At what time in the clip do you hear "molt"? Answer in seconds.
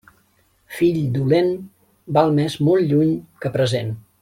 2.71-2.91